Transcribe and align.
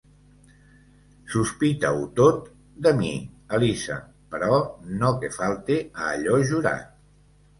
Sospita-ho 1.33 2.07
tot, 2.19 2.47
de 2.87 2.93
mi, 3.01 3.11
Elisa, 3.57 3.97
però 4.35 4.57
no 5.03 5.11
que 5.21 5.31
falte 5.37 5.77
a 6.05 6.09
allò 6.15 6.41
jurat. 6.53 6.89